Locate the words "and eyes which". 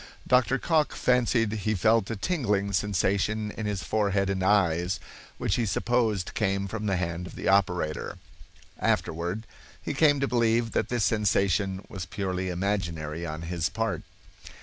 4.31-5.57